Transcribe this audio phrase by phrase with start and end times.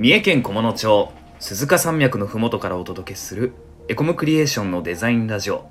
[0.00, 3.52] 三重県菰野町鈴鹿山脈のふもとからお届けする
[3.86, 5.68] エコムクリエーションのデザインラジオ。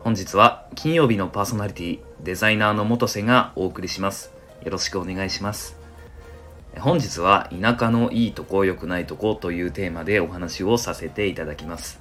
[0.00, 4.32] 本日は金曜日のパーソナリティデザイナーの元瀬がお送りします。
[4.64, 5.76] よろしくお願いします。
[6.78, 12.00] 本日は田舎のいいとこ良くないとこというテーマでお話をさせていただきます。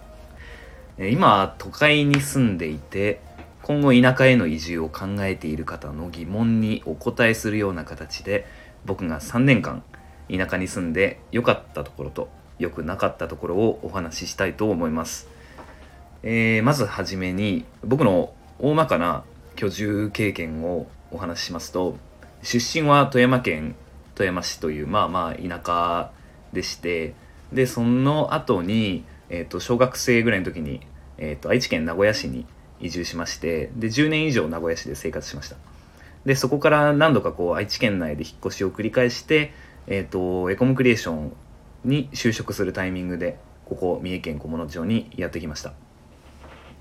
[0.97, 3.19] 今都会に住んでいて
[3.63, 8.45] 今後田舎への移住を考えている方の疑問にお答えするような形で
[8.85, 9.83] 僕が3年間
[10.29, 12.29] 田舎に住んで良かったところと
[12.59, 15.27] 良くなかったところをお話ししたいと思います、
[16.23, 19.23] えー、まずはじめに僕の大まかな
[19.55, 21.97] 居住経験をお話ししますと
[22.43, 23.75] 出身は富山県
[24.15, 26.11] 富山市というまあまあ田舎
[26.53, 27.13] でして
[27.51, 30.81] でその後に、えーと、小学生ぐらいの時に、
[31.17, 32.45] えーと愛知県名古屋市に
[32.79, 35.57] 移住しましてで10年以上名古屋市で生活しました。
[36.25, 39.53] でそこから何度かこう愛知県内で引っ越しを繰り返して
[39.87, 41.33] えっ、ー、と、エコムクリエーション
[41.83, 45.73] に就職するタイミングで、ここ、三重県菰野町にやってきました。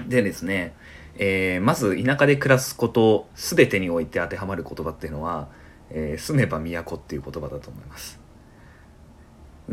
[0.08, 0.74] でですね、
[1.16, 5.48] えー、まず田舎で暮らすこと全てにおいて当てはまる言葉っていうのは、
[5.90, 8.20] えー、住めば都っていう言葉だと思います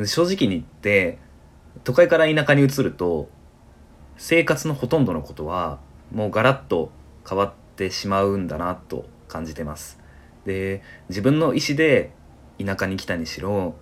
[0.05, 1.17] 正直に言って
[1.83, 3.29] 都会から田舎に移ると
[4.17, 5.79] 生活のほとんどのことは
[6.13, 6.91] もうガラッと
[7.27, 9.99] 変わってしまうんだなと感じてます
[10.45, 12.11] で自分の意思で
[12.63, 13.75] 田舎に来たにしろ、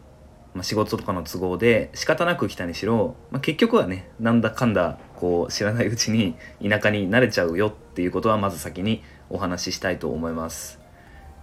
[0.54, 10.80] まあ、仕事とかの都合で仕方なく来たにしろ、まあ、結局はねなんだかんだこう知らないうちに田舎に慣れちゃうよっていうことはまず先にお話ししたいと思います。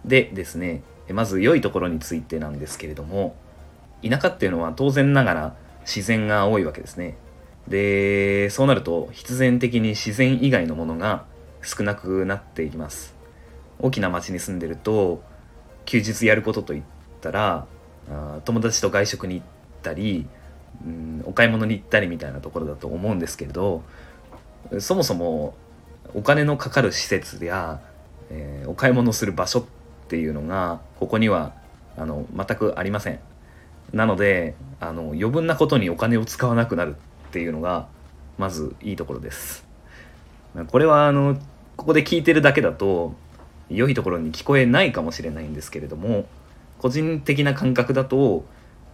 [0.05, 3.37] でですねまず良いところについてなんですけれども
[4.09, 7.17] 田舎っていうのは当然ながら自然が多いわけですね。
[7.69, 11.25] でそうなると必然的に自然以外のものが
[11.63, 13.15] 少なくなっていきます。
[13.79, 15.23] 大きな町に住んでると
[15.85, 16.83] 休日やることといっ
[17.17, 17.67] ったら
[18.45, 19.47] 友達と外食に行っ
[19.83, 20.27] たり、
[20.85, 23.83] うん、お買い物に行ったりみたいなところだと思うんですけれど
[24.79, 25.55] そもそも
[26.15, 27.81] お金のかかる施設や、
[28.31, 29.65] えー、お買い物する場所っ
[30.09, 31.55] ていうのがここには
[31.97, 33.19] あの全くありません。
[33.93, 36.97] なのであの余分なことにお金を使わなくなる
[37.29, 37.87] っていうのが
[38.39, 39.65] まずいいところです。
[40.69, 41.37] これはあの
[41.77, 43.15] ここで聞いてるだけだと
[43.69, 46.27] 良いところに聞こえないかもしれないんですけれども
[46.79, 48.45] 個人的な感覚だと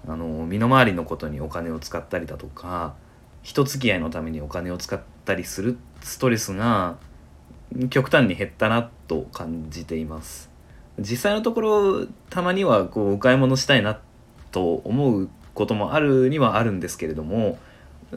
[0.06, 2.94] あの身の回りのことにお金を使ったりだとか
[3.42, 6.96] 人付き合いのためにお金を使ったりするストレスが
[7.90, 10.50] 極端に減ったなと感じています。
[10.98, 13.98] 実際のところたまにはこうお買い物したいな
[14.50, 17.58] と思うこともあるにはあるんですけれども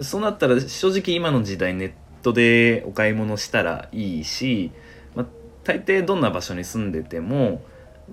[0.02, 4.72] そうなったら正直今の時代ネットでお買い物したらいいし、
[5.16, 5.26] まあ、
[5.64, 7.62] 大抵どんな場所に住んでても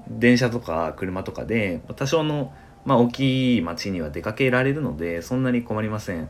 [0.09, 2.53] 電車とか車とかで多少の、
[2.85, 6.29] まあ、大きい町には出かけられるのでそんなに困りません。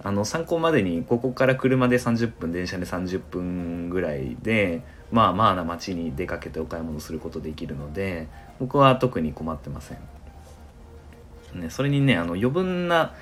[0.00, 8.28] あの参考までにここから車で30分電車で30分ぐらいでまあまあな町に出かけてお買い物することできるので
[8.60, 13.12] 僕は特に困ってません、ね、それにねあの余分な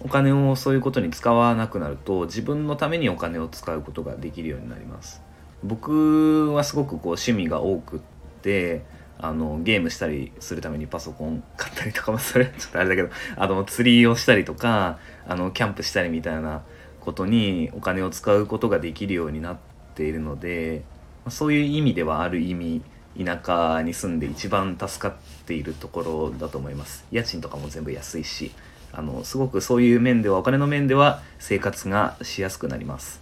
[0.00, 5.22] お金をそういうことに使わなくなると自分のためにお金を使うことができるようになります。
[5.64, 8.00] 僕はすごくこう趣味が多くっ
[8.42, 8.84] て
[9.18, 13.08] あのゲームしたりするためにパソコン買ったりとかもそれちょっとあれだけど。
[13.36, 16.62] あの釣りをしたりとかあのキャンプしたりみたいな
[17.00, 19.56] ことにお金を使うことができるようになっ
[19.94, 20.82] ているので
[21.28, 22.82] そういう意味ではある意味
[23.22, 25.14] 田舎に住んで一番助かっ
[25.46, 27.06] ているところだと思います。
[27.10, 28.52] 家賃とかも全部安いし
[28.92, 33.20] あのすごくそういう面ではお金の面では生活がしやすくなります。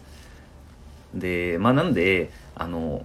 [1.14, 3.04] でまあなんであの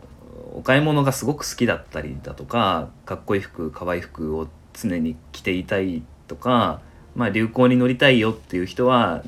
[0.54, 6.82] お買い物がすごく好きだったりだとかかっこいい服可愛い服を常に着ていたいとか、
[7.16, 9.24] まあ、流行に乗りたいよっていう人は、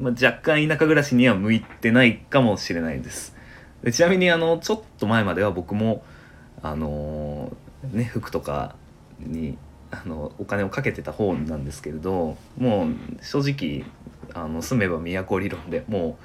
[0.00, 3.34] まあ、若干田舎暮らしには向いてないかもしれないです。
[3.82, 6.02] でちなみにあのちょっと前までは僕も
[6.62, 8.74] あのー、ね服とか
[9.20, 9.56] に
[9.90, 13.84] あのお金をかけてた方なんですけれどもう正直
[14.34, 16.18] あの住めば都理論でも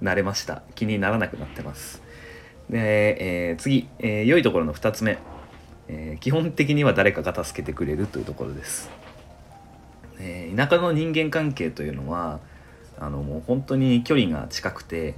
[0.00, 0.62] う慣れました。
[0.74, 2.03] 気にならなくなってます。
[2.70, 5.18] で、えー、次、えー、良いところの2つ目、
[5.88, 8.90] えー、基本的には誰かが助けてくれるというところです、
[10.18, 12.40] え田舎の人間関係というのは
[12.98, 15.14] あのもう本当に距離が近くて、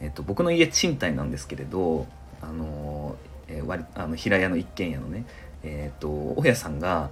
[0.00, 2.06] えーと、僕の家賃貸なんですけれど
[2.40, 3.16] あの、
[3.48, 5.24] え割あの平屋の一軒家のね
[5.62, 7.10] えっ、と大家さんが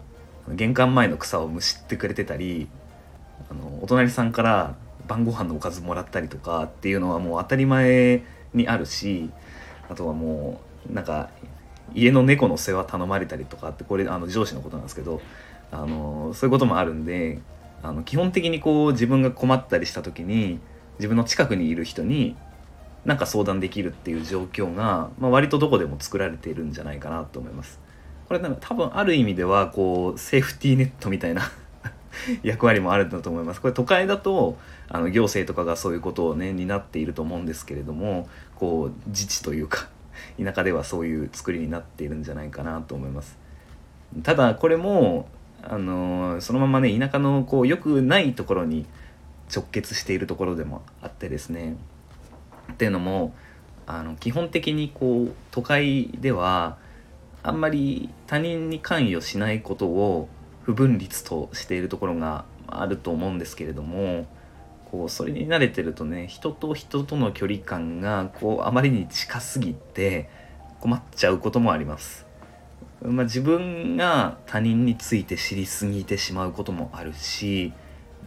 [0.48, 2.68] 玄関前の草をむしってくれてたり
[3.50, 4.74] あのお隣さんから
[5.06, 8.22] 晩ご飯のおかずもらったりとかっていうのはもう当たり前
[8.54, 9.30] にあるし
[9.88, 11.30] あとはもうなんか
[11.94, 15.20] 家の猫の世話頼まれたりとかってこれあの上司のことなんですけど
[15.70, 17.40] あのそういうこともあるんで
[17.82, 20.58] あの基本的にこう自分が困ったりした時に
[20.98, 22.36] 自分の近くにいる人に
[23.04, 27.78] なんか相談できるっていう状況が、まあ、割とどこでも作られているんじゃないかなと思います。
[28.26, 31.42] これなんか多分ある意味ではこうセーフティーネットみたいな
[32.42, 33.60] 役割もあるんだと思います。
[33.60, 34.56] これ都会だと
[34.88, 39.88] あの行政とかがそういうことをね担っていると思うんですけれどもこう自治というか
[40.42, 43.38] 田舎ではそういう作りになっているんじゃないかなと思います。
[44.22, 45.28] ただこれも
[45.62, 48.86] あのそのままね田舎のこう良くないところに
[49.54, 51.76] 直結しているところでもあってですね
[52.72, 53.34] っていうのも
[53.86, 56.78] あの基本的にこう都会では
[57.42, 60.28] あんまり他人に関与しないことを
[60.64, 64.26] 不分律としているところがあると思うんですけれども
[64.90, 70.28] こうそれに慣れてるとね人と人との距離感がこうあまりに近すぎて
[70.80, 72.26] 困っちゃうこともあります。
[73.02, 77.74] まあ、自分が他人について知りすぎてしまうこともあるし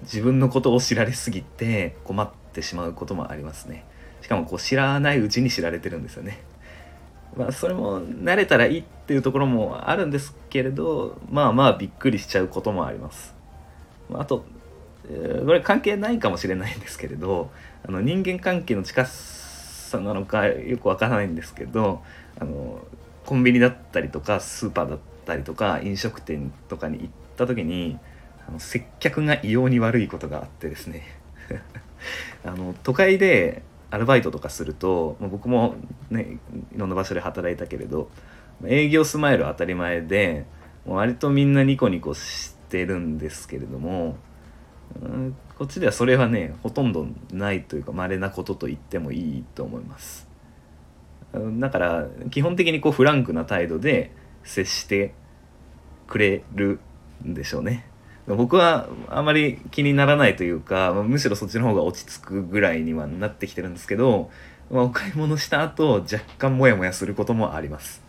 [0.03, 3.85] 自分のことを知られすぎて困ってしまうこともありますね。
[4.21, 6.39] しかもこう知らないうちに知られてるんですよね。
[7.35, 13.35] まあそれも慣れたらいいっていうところもあるんですけれどまあまあびっくりしちゃうこともあります。
[14.13, 14.45] あと
[15.45, 17.49] これ関係ないかもしれないんですけれど
[17.87, 22.03] あの人間関係の近さなのかよくわからないんですけど
[22.39, 22.81] あの
[23.25, 27.97] コンビニだったりとかスーパーだったりとか飲食店とかに行った時に
[28.47, 31.03] あの接客が異様に悪いことがあってですね
[32.45, 35.75] あの都会でアルバイトとかすると僕も
[36.09, 36.39] ね
[36.75, 38.09] いろんな場所で働いたけれど
[38.65, 40.45] 営業スマイルは当たり前で
[40.85, 44.17] 割とみんなニコニコしてるんですけれども
[45.01, 50.27] うんこっちではそれはねほとんどないというか稀なことと言ってもいいと思います。
[51.33, 54.11] だから基本的にこうフランクな態度で
[54.43, 55.13] 接して
[56.07, 56.79] くれる
[57.25, 57.85] んでしょうね。
[58.35, 64.29] 僕はあまり気にならないというかむしろそっちの方が落ち着くぐらいにはなってきてるんですけど、
[64.69, 68.01] まあ、お買い物した後若干モヤモヤすることもあります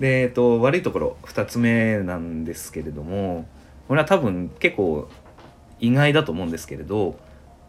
[0.00, 3.46] で、えっと、悪いところ2つ目なんですけれども
[3.86, 5.08] これは多分結構
[5.78, 7.16] 意外だと思うんですけれど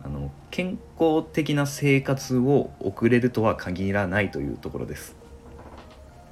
[0.03, 5.15] あの健康的な生活を送れるとは限らないというところです。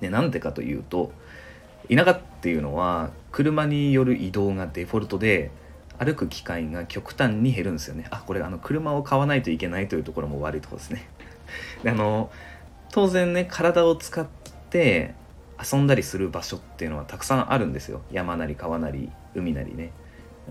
[0.01, 1.11] でなんでかというと
[1.89, 5.51] 田舎っていうのは車による移動がデフォルトで
[5.97, 8.05] 歩く機会が極端に減るんですよね。
[8.09, 11.07] あこれあの車を買わないといけないというところも悪いとこですね。
[11.83, 12.29] であの
[12.91, 14.25] 当然ね体を使っ
[14.69, 15.13] て
[15.61, 18.01] 遊んだりする場所っていうのはたくさんあるんですよ。
[18.11, 19.91] 山なり川なり海なりね。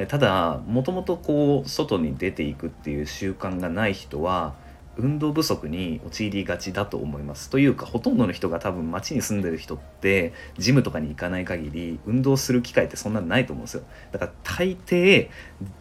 [0.08, 4.54] ただもともとこう外に出ていくっていう習慣がない人は
[4.96, 7.50] 運動不足に陥りがちだと思います。
[7.50, 13.82] というかほとんどの人が多分街に住んでる人ってジムとかに行かない限り運動する機会ってそんなないと思うんですよ。
[14.12, 15.29] だから大抵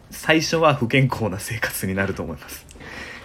[0.10, 2.66] 最初は不健康な生活になると思います。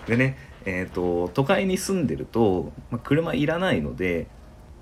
[0.06, 4.26] でねえーと、都会に住んでると、まあ、車いらないので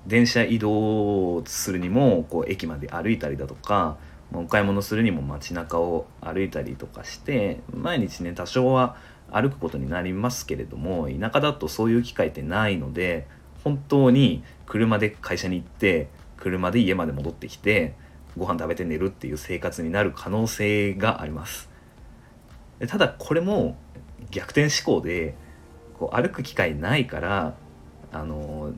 [0.05, 3.97] 電車移動するにもこう駅まで歩いたりだとか
[4.33, 8.97] お買い物するにも街中を歩いたりとかして毎日ね多少は
[9.31, 13.27] 歩くことになりますけれども田舎だとそういう機会ってないので
[13.63, 16.07] 本当に車で会社に行って
[16.37, 17.95] 車で家まで戻ってきて
[18.37, 21.69] ご飯食べて寝るっていう生活になる可能性があります。
[22.87, 23.75] ただこれも
[24.29, 25.35] 逆転思考で
[25.97, 27.55] こう歩く機会ないから
[28.11, 28.73] あの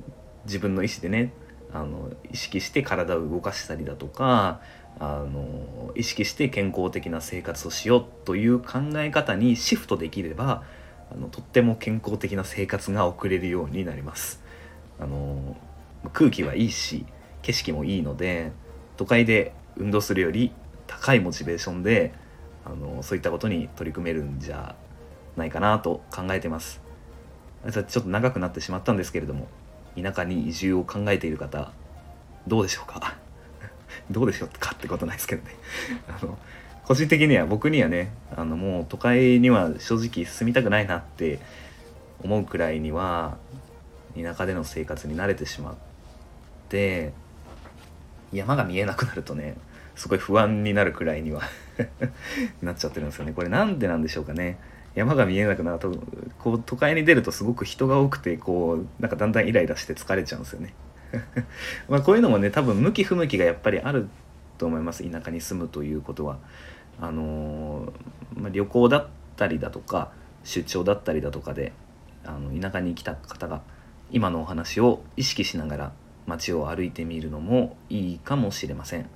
[0.45, 1.33] 自分の意思でね
[1.73, 4.61] あの意識して体を動かしたりだとか
[4.99, 10.63] あの意識して健康的な生活をしようという考え方にシフトできれば
[11.11, 14.43] あのとっても健康的な生活が送れるようになります。
[14.99, 15.55] あの
[16.13, 17.05] 空気はいいし
[17.41, 18.51] 景色もいいので
[18.97, 20.51] 都会で運動するより
[20.87, 22.13] 高いモチベーションで
[22.65, 24.75] あのそういったことに取り組めるんじゃ
[25.37, 26.81] ないかなと考えてます。
[27.71, 29.47] ちょっと長くなってしまったんですけれども
[30.01, 31.71] 田舎に移住を考えている方
[32.47, 33.18] どうでしょうか？
[34.11, 35.55] どうでしょうかってことないですけどね。
[36.07, 36.37] あの
[36.85, 41.39] 個人的には僕にはねあのもう都会には正直住みたくないなって
[42.23, 43.37] 思うくらいには
[44.19, 45.75] 田舎での生活に慣れてしまっ
[46.67, 47.13] て
[48.33, 49.55] 山が見えなくなるとね
[49.95, 51.43] すごい不安になるくらいには
[52.63, 53.33] なっちゃってるんですよね。
[53.33, 54.57] これなんでなんでしょうかね。
[54.95, 55.93] 山が見えなくなると
[56.39, 60.73] こう都会に出るとすごく人が多くてこうなんかだんだんイライラして疲れちゃうんですよね。
[61.89, 64.07] まあこういうのもね多分向き不向きがやっぱりある
[64.57, 66.37] と思います田舎に住むということは。
[67.01, 70.11] あのー、まあ、旅行だったりだとか
[70.43, 71.71] 出張だったりだとかで
[72.25, 73.61] あの田舎に来た方が
[74.11, 75.91] 今のお話を意識しながら
[76.27, 79.09] 街を歩いてみるのもいいかもしれません。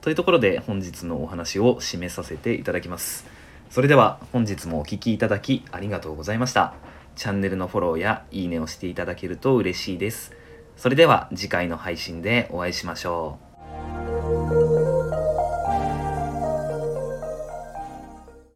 [0.00, 3.26] というところで本日のお話を締めさせていただきます。
[3.70, 6.74] それでは本日もお聴きいただきありがとうございました。
[7.16, 10.32] チャンネルのフォローやいいねをしていただけると嬉しいです。
[10.76, 13.45] それでは次回の配信でお会いしましょう。